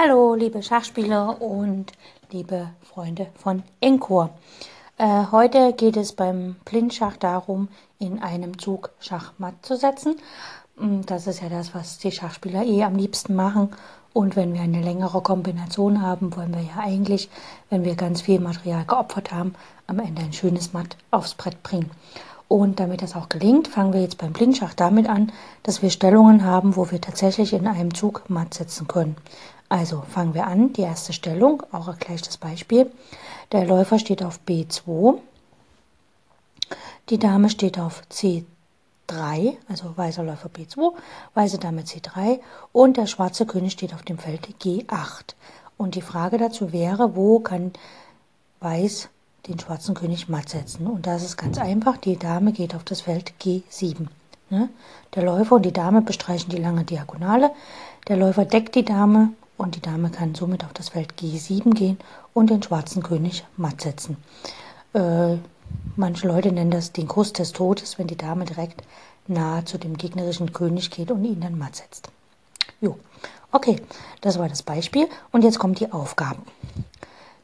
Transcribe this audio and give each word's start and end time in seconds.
Hallo, 0.00 0.36
liebe 0.36 0.62
Schachspieler 0.62 1.42
und 1.42 1.90
liebe 2.30 2.70
Freunde 2.82 3.26
von 3.34 3.64
Encore. 3.80 4.30
Äh, 4.96 5.24
heute 5.32 5.72
geht 5.72 5.96
es 5.96 6.12
beim 6.12 6.54
Blindschach 6.64 7.16
darum, 7.16 7.66
in 7.98 8.22
einem 8.22 8.60
Zug 8.60 8.90
Schachmatt 9.00 9.54
zu 9.62 9.76
setzen. 9.76 10.14
Mm, 10.76 11.00
das 11.04 11.26
ist 11.26 11.42
ja 11.42 11.48
das, 11.48 11.74
was 11.74 11.98
die 11.98 12.12
Schachspieler 12.12 12.62
eh 12.64 12.84
am 12.84 12.94
liebsten 12.94 13.34
machen. 13.34 13.70
Und 14.12 14.36
wenn 14.36 14.54
wir 14.54 14.60
eine 14.60 14.82
längere 14.82 15.20
Kombination 15.20 16.00
haben, 16.00 16.36
wollen 16.36 16.54
wir 16.54 16.62
ja 16.62 16.78
eigentlich, 16.80 17.28
wenn 17.68 17.82
wir 17.82 17.96
ganz 17.96 18.20
viel 18.20 18.38
Material 18.38 18.84
geopfert 18.84 19.32
haben, 19.32 19.56
am 19.88 19.98
Ende 19.98 20.22
ein 20.22 20.32
schönes 20.32 20.72
Matt 20.72 20.96
aufs 21.10 21.34
Brett 21.34 21.60
bringen. 21.64 21.90
Und 22.46 22.80
damit 22.80 23.02
das 23.02 23.14
auch 23.16 23.28
gelingt, 23.28 23.68
fangen 23.68 23.92
wir 23.92 24.00
jetzt 24.00 24.16
beim 24.16 24.32
Blindschach 24.32 24.72
damit 24.74 25.08
an, 25.08 25.32
dass 25.64 25.82
wir 25.82 25.90
Stellungen 25.90 26.44
haben, 26.44 26.76
wo 26.76 26.90
wir 26.90 27.00
tatsächlich 27.00 27.52
in 27.52 27.66
einem 27.66 27.92
Zug 27.92 28.30
matt 28.30 28.54
setzen 28.54 28.88
können. 28.88 29.16
Also 29.68 30.02
fangen 30.02 30.34
wir 30.34 30.46
an, 30.46 30.72
die 30.72 30.82
erste 30.82 31.12
Stellung, 31.12 31.62
auch 31.72 31.96
gleich 31.98 32.22
das 32.22 32.38
Beispiel. 32.38 32.90
Der 33.52 33.66
Läufer 33.66 33.98
steht 33.98 34.22
auf 34.22 34.40
B2, 34.46 35.18
die 37.10 37.18
Dame 37.18 37.48
steht 37.50 37.78
auf 37.78 38.02
C3, 38.10 39.56
also 39.68 39.96
weißer 39.96 40.22
Läufer 40.22 40.48
B2, 40.48 40.92
weiße 41.34 41.58
Dame 41.58 41.82
C3 41.82 42.40
und 42.72 42.96
der 42.96 43.06
schwarze 43.06 43.46
König 43.46 43.72
steht 43.72 43.94
auf 43.94 44.02
dem 44.02 44.18
Feld 44.18 44.48
G8. 44.62 45.34
Und 45.76 45.94
die 45.94 46.02
Frage 46.02 46.38
dazu 46.38 46.72
wäre, 46.72 47.14
wo 47.16 47.40
kann 47.40 47.72
Weiß 48.60 49.08
den 49.46 49.58
schwarzen 49.60 49.94
König 49.94 50.28
matt 50.28 50.48
setzen? 50.48 50.86
Und 50.88 51.06
das 51.06 51.22
ist 51.22 51.36
ganz 51.36 51.58
einfach, 51.58 51.96
die 51.96 52.16
Dame 52.16 52.52
geht 52.52 52.74
auf 52.74 52.82
das 52.84 53.02
Feld 53.02 53.32
G7. 53.40 54.08
Ne? 54.50 54.68
Der 55.14 55.22
Läufer 55.22 55.56
und 55.56 55.64
die 55.64 55.72
Dame 55.72 56.02
bestreichen 56.02 56.50
die 56.50 56.56
lange 56.56 56.84
Diagonale. 56.84 57.52
Der 58.08 58.16
Läufer 58.16 58.44
deckt 58.44 58.74
die 58.74 58.84
Dame 58.84 59.30
und 59.58 59.74
die 59.74 59.82
Dame 59.82 60.08
kann 60.08 60.34
somit 60.34 60.64
auf 60.64 60.72
das 60.72 60.90
Feld 60.90 61.14
G7 61.20 61.74
gehen 61.74 61.98
und 62.32 62.48
den 62.48 62.62
schwarzen 62.62 63.02
König 63.02 63.44
matt 63.56 63.82
setzen. 63.82 64.16
Äh, 64.94 65.36
manche 65.96 66.26
Leute 66.26 66.50
nennen 66.52 66.70
das 66.70 66.92
den 66.92 67.08
Kuss 67.08 67.34
des 67.34 67.52
Todes, 67.52 67.98
wenn 67.98 68.06
die 68.06 68.16
Dame 68.16 68.46
direkt 68.46 68.82
nahe 69.26 69.64
zu 69.64 69.76
dem 69.76 69.98
gegnerischen 69.98 70.52
König 70.52 70.90
geht 70.90 71.10
und 71.10 71.24
ihn 71.24 71.40
dann 71.40 71.58
matt 71.58 71.76
setzt. 71.76 72.08
Jo, 72.80 72.96
okay, 73.52 73.82
das 74.20 74.38
war 74.38 74.48
das 74.48 74.62
Beispiel 74.62 75.08
und 75.32 75.44
jetzt 75.44 75.58
kommt 75.58 75.80
die 75.80 75.92
Aufgaben. 75.92 76.42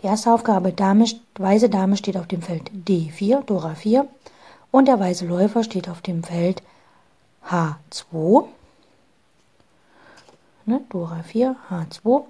Die 0.00 0.06
erste 0.06 0.32
Aufgabe, 0.32 0.72
Dame, 0.72 1.06
weiße 1.36 1.70
Dame 1.70 1.96
steht 1.96 2.16
auf 2.16 2.26
dem 2.26 2.42
Feld 2.42 2.70
D4, 2.86 3.42
Dora 3.42 3.74
4 3.74 4.06
und 4.70 4.86
der 4.86 5.00
weiße 5.00 5.26
Läufer 5.26 5.64
steht 5.64 5.88
auf 5.88 6.02
dem 6.02 6.22
Feld 6.22 6.62
H2 7.48 8.44
ne, 10.66 10.80
Dora 10.88 11.22
4, 11.22 11.56
H2 11.70 12.24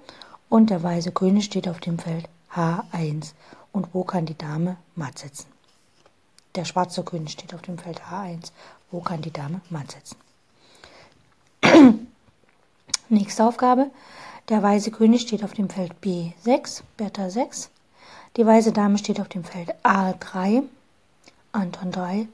und 0.49 0.69
der 0.69 0.83
weiße 0.83 1.11
König 1.11 1.45
steht 1.45 1.67
auf 1.67 1.79
dem 1.79 1.97
Feld 1.99 2.29
H1. 2.53 3.33
Und 3.71 3.93
wo 3.93 4.03
kann 4.03 4.25
die 4.25 4.37
Dame 4.37 4.77
matt 4.95 5.17
setzen? 5.19 5.47
Der 6.55 6.65
schwarze 6.65 7.03
König 7.03 7.31
steht 7.31 7.53
auf 7.55 7.63
dem 7.63 7.79
Feld 7.79 8.01
H1. 8.03 8.51
Wo 8.91 9.01
kann 9.01 9.21
die 9.21 9.33
Dame 9.33 9.61
matt 9.69 9.91
setzen? 9.91 10.17
Nächste 13.09 13.45
Aufgabe. 13.45 13.89
Der 14.49 14.61
weiße 14.61 14.91
König 14.91 15.21
steht 15.21 15.43
auf 15.43 15.53
dem 15.53 15.69
Feld 15.69 15.93
B6, 16.03 16.83
Bertha 16.97 17.29
6. 17.29 17.69
Die 18.37 18.45
weiße 18.45 18.73
Dame 18.73 18.97
steht 18.97 19.19
auf 19.19 19.29
dem 19.29 19.43
Feld 19.43 19.73
A3, 19.83 20.63
Anton 21.51 21.91
3. 21.91 22.27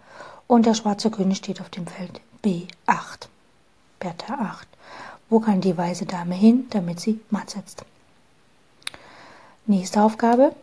Und 0.47 0.65
der 0.65 0.73
schwarze 0.73 1.11
König 1.11 1.37
steht 1.37 1.61
auf 1.61 1.69
dem 1.69 1.85
Feld 1.87 2.19
B8, 2.43 3.27
Bertha 3.99 4.33
8. 4.33 4.67
Wo 5.29 5.39
kann 5.39 5.61
die 5.61 5.77
weiße 5.77 6.05
Dame 6.05 6.35
hin, 6.35 6.67
damit 6.71 6.99
sie 6.99 7.19
matt 7.29 7.51
setzt? 7.51 7.85
Nächste 9.67 10.01
Aufgabe. 10.01 10.55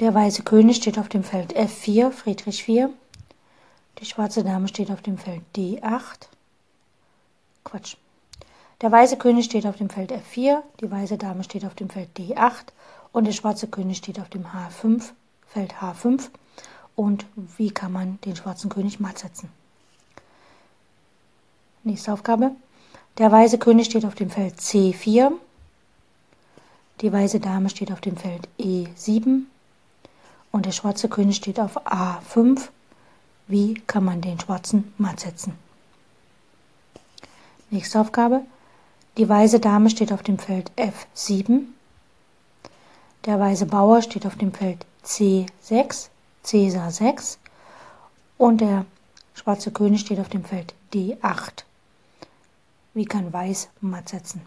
Der 0.00 0.12
weiße 0.12 0.42
König 0.42 0.76
steht 0.76 0.98
auf 0.98 1.08
dem 1.08 1.24
Feld 1.24 1.56
F4, 1.56 2.10
Friedrich 2.10 2.62
4. 2.64 2.90
Die 3.98 4.04
schwarze 4.04 4.44
Dame 4.44 4.68
steht 4.68 4.90
auf 4.90 5.00
dem 5.00 5.16
Feld 5.16 5.42
D8. 5.56 6.28
Quatsch. 7.64 7.96
Der 8.82 8.92
weiße 8.92 9.16
König 9.16 9.46
steht 9.46 9.66
auf 9.66 9.76
dem 9.76 9.88
Feld 9.88 10.12
F4, 10.12 10.58
die 10.80 10.90
weiße 10.90 11.16
Dame 11.16 11.42
steht 11.44 11.64
auf 11.64 11.74
dem 11.74 11.88
Feld 11.88 12.10
D8 12.18 12.66
und 13.12 13.24
der 13.24 13.32
schwarze 13.32 13.68
König 13.68 13.96
steht 13.96 14.20
auf 14.20 14.28
dem 14.28 14.44
H5, 14.44 15.12
Feld 15.48 15.76
H5. 15.76 16.28
Und 16.94 17.24
wie 17.56 17.70
kann 17.70 17.92
man 17.92 18.18
den 18.26 18.36
schwarzen 18.36 18.68
König 18.68 19.00
matt 19.00 19.18
setzen? 19.18 19.48
Nächste 21.84 22.12
Aufgabe. 22.12 22.50
Der 23.18 23.32
weiße 23.32 23.58
König 23.58 23.86
steht 23.86 24.04
auf 24.04 24.14
dem 24.14 24.28
Feld 24.28 24.56
C4. 24.58 25.32
Die 27.00 27.12
weiße 27.12 27.40
Dame 27.40 27.70
steht 27.70 27.90
auf 27.90 28.02
dem 28.02 28.16
Feld 28.16 28.46
E7. 28.58 29.44
Und 30.52 30.66
der 30.66 30.72
schwarze 30.72 31.08
König 31.08 31.36
steht 31.36 31.58
auf 31.58 31.86
A5. 31.86 32.68
Wie 33.46 33.74
kann 33.86 34.04
man 34.04 34.20
den 34.20 34.38
schwarzen 34.38 34.92
matt 34.98 35.20
setzen? 35.20 35.54
Nächste 37.70 38.00
Aufgabe. 38.00 38.42
Die 39.16 39.28
weiße 39.28 39.60
Dame 39.60 39.88
steht 39.88 40.12
auf 40.12 40.22
dem 40.22 40.38
Feld 40.38 40.70
F7. 40.76 41.62
Der 43.24 43.40
weiße 43.40 43.64
Bauer 43.64 44.02
steht 44.02 44.26
auf 44.26 44.36
dem 44.36 44.52
Feld 44.52 44.84
C6, 45.06 46.08
Cäsar 46.42 46.90
6. 46.90 47.38
Und 48.36 48.60
der 48.60 48.84
schwarze 49.34 49.70
König 49.70 50.02
steht 50.02 50.20
auf 50.20 50.28
dem 50.28 50.44
Feld 50.44 50.74
D8. 50.92 51.64
Wie 52.96 53.04
kann 53.04 53.30
Weiß 53.30 53.68
matt 53.82 54.08
setzen? 54.08 54.40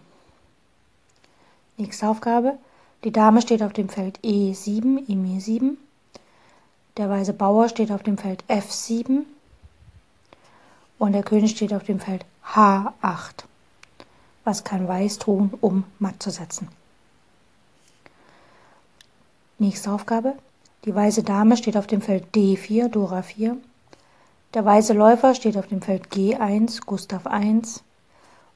Nächste 1.76 2.08
Aufgabe. 2.08 2.58
Die 3.04 3.12
Dame 3.12 3.42
steht 3.42 3.62
auf 3.62 3.72
dem 3.72 3.88
Feld 3.88 4.18
E7, 4.24 5.06
E7. 5.06 5.76
Der 6.96 7.08
weiße 7.08 7.32
Bauer 7.32 7.68
steht 7.68 7.92
auf 7.92 8.02
dem 8.02 8.18
Feld 8.18 8.42
F7 8.48 9.20
und 10.98 11.12
der 11.12 11.22
König 11.22 11.52
steht 11.52 11.72
auf 11.72 11.84
dem 11.84 12.00
Feld 12.00 12.26
H8. 12.52 13.44
Was 14.42 14.64
kann 14.64 14.88
Weiß 14.88 15.18
tun, 15.18 15.54
um 15.60 15.84
matt 16.00 16.20
zu 16.20 16.30
setzen? 16.30 16.66
Nächste 19.60 19.92
Aufgabe. 19.92 20.34
Die 20.86 20.94
weiße 20.94 21.22
Dame 21.22 21.56
steht 21.56 21.76
auf 21.76 21.86
dem 21.86 22.02
Feld 22.02 22.34
D4, 22.34 22.88
Dora 22.88 23.22
4. 23.22 23.56
Der 24.54 24.64
weiße 24.64 24.92
Läufer 24.92 25.36
steht 25.36 25.56
auf 25.56 25.68
dem 25.68 25.82
Feld 25.82 26.08
G1, 26.08 26.84
Gustav 26.84 27.28
1 27.28 27.84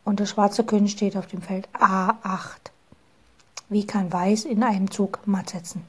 und 0.04 0.20
der 0.20 0.26
schwarze 0.26 0.65
König 0.65 0.92
steht 0.92 1.16
auf 1.16 1.26
dem 1.26 1.42
Feld 1.42 1.69
A8. 1.72 2.70
Wie 3.69 3.87
kann 3.87 4.12
Weiß 4.12 4.44
in 4.44 4.62
einem 4.62 4.91
Zug 4.91 5.20
matt 5.26 5.50
setzen? 5.50 5.84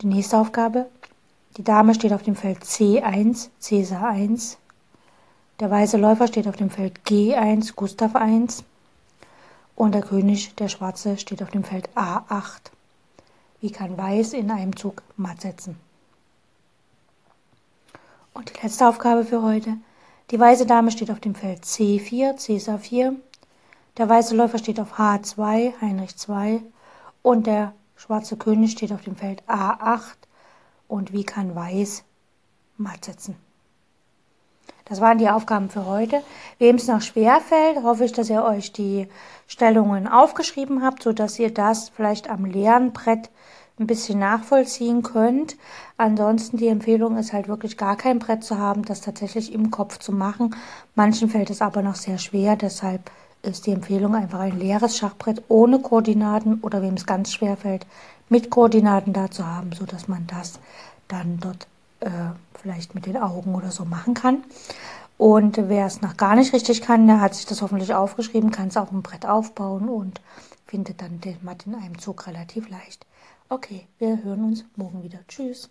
Die 0.00 0.06
nächste 0.06 0.38
Aufgabe. 0.38 0.88
Die 1.56 1.62
Dame 1.62 1.94
steht 1.94 2.12
auf 2.12 2.22
dem 2.22 2.34
Feld 2.34 2.64
C1, 2.64 3.50
Cäsar 3.60 4.08
1. 4.08 4.56
Der 5.60 5.70
weiße 5.70 5.98
Läufer 5.98 6.26
steht 6.26 6.48
auf 6.48 6.56
dem 6.56 6.70
Feld 6.70 7.00
G1, 7.06 7.74
Gustav 7.76 8.16
1. 8.16 8.64
Und 9.76 9.94
der 9.94 10.02
König, 10.02 10.54
der 10.56 10.68
Schwarze, 10.68 11.18
steht 11.18 11.42
auf 11.42 11.50
dem 11.50 11.62
Feld 11.62 11.88
A8. 11.94 12.72
Wie 13.60 13.70
kann 13.70 13.96
Weiß 13.96 14.32
in 14.32 14.50
einem 14.50 14.74
Zug 14.74 15.02
matt 15.16 15.42
setzen? 15.42 15.76
Und 18.34 18.50
die 18.50 18.60
letzte 18.62 18.88
Aufgabe 18.88 19.24
für 19.24 19.42
heute. 19.42 19.76
Die 20.32 20.40
weiße 20.40 20.64
Dame 20.64 20.90
steht 20.90 21.10
auf 21.10 21.20
dem 21.20 21.34
Feld 21.34 21.62
C4, 21.62 22.38
Cäsar 22.38 22.78
4. 22.78 23.16
Der 23.98 24.08
weiße 24.08 24.34
Läufer 24.34 24.56
steht 24.56 24.80
auf 24.80 24.98
H2, 24.98 25.74
Heinrich 25.82 26.16
2. 26.16 26.62
Und 27.20 27.46
der 27.46 27.74
schwarze 27.96 28.38
König 28.38 28.72
steht 28.72 28.94
auf 28.94 29.02
dem 29.02 29.14
Feld 29.14 29.42
A8. 29.46 30.16
Und 30.88 31.12
wie 31.12 31.24
kann 31.24 31.54
Weiß 31.54 32.04
matt 32.78 33.04
setzen? 33.04 33.36
Das 34.86 35.02
waren 35.02 35.18
die 35.18 35.28
Aufgaben 35.28 35.68
für 35.68 35.84
heute. 35.84 36.22
Wem 36.58 36.76
es 36.76 36.86
noch 36.86 37.02
schwer 37.02 37.38
fällt, 37.42 37.82
hoffe 37.82 38.06
ich, 38.06 38.12
dass 38.12 38.30
ihr 38.30 38.42
euch 38.42 38.72
die 38.72 39.08
Stellungen 39.46 40.08
aufgeschrieben 40.08 40.82
habt, 40.82 41.02
sodass 41.02 41.38
ihr 41.38 41.52
das 41.52 41.90
vielleicht 41.90 42.30
am 42.30 42.46
leeren 42.46 42.94
Brett 42.94 43.28
ein 43.78 43.86
bisschen 43.86 44.18
nachvollziehen 44.18 45.02
könnt. 45.02 45.56
Ansonsten 45.96 46.56
die 46.56 46.68
Empfehlung 46.68 47.16
ist 47.16 47.32
halt 47.32 47.48
wirklich 47.48 47.76
gar 47.76 47.96
kein 47.96 48.18
Brett 48.18 48.44
zu 48.44 48.58
haben, 48.58 48.84
das 48.84 49.00
tatsächlich 49.00 49.52
im 49.52 49.70
Kopf 49.70 49.98
zu 49.98 50.12
machen. 50.12 50.54
Manchen 50.94 51.28
fällt 51.28 51.50
es 51.50 51.62
aber 51.62 51.82
noch 51.82 51.94
sehr 51.94 52.18
schwer, 52.18 52.56
deshalb 52.56 53.10
ist 53.42 53.66
die 53.66 53.72
Empfehlung 53.72 54.14
einfach 54.14 54.40
ein 54.40 54.58
leeres 54.58 54.96
Schachbrett 54.98 55.42
ohne 55.48 55.80
Koordinaten 55.80 56.60
oder 56.62 56.82
wem 56.82 56.94
es 56.94 57.06
ganz 57.06 57.32
schwer 57.32 57.56
fällt, 57.56 57.86
mit 58.28 58.50
Koordinaten 58.50 59.12
da 59.12 59.30
zu 59.30 59.46
haben, 59.46 59.72
so 59.72 59.84
dass 59.84 60.08
man 60.08 60.26
das 60.28 60.60
dann 61.08 61.38
dort 61.40 61.66
äh, 62.00 62.10
vielleicht 62.60 62.94
mit 62.94 63.06
den 63.06 63.16
Augen 63.16 63.54
oder 63.54 63.70
so 63.70 63.84
machen 63.84 64.14
kann. 64.14 64.44
Und 65.18 65.56
wer 65.56 65.86
es 65.86 66.02
noch 66.02 66.16
gar 66.16 66.34
nicht 66.34 66.52
richtig 66.52 66.82
kann, 66.82 67.06
der 67.06 67.20
hat 67.20 67.34
sich 67.34 67.46
das 67.46 67.62
hoffentlich 67.62 67.94
aufgeschrieben, 67.94 68.50
kann 68.50 68.68
es 68.68 68.76
auf 68.76 68.88
dem 68.88 69.02
Brett 69.02 69.26
aufbauen 69.26 69.88
und 69.88 70.20
findet 70.66 71.02
dann 71.02 71.20
den 71.20 71.36
Matt 71.42 71.66
in 71.66 71.74
einem 71.74 71.98
Zug 71.98 72.26
relativ 72.26 72.68
leicht. 72.70 73.06
Okay, 73.52 73.86
wir 73.98 74.24
hören 74.24 74.44
uns 74.44 74.64
morgen 74.76 75.02
wieder. 75.02 75.18
Tschüss. 75.28 75.68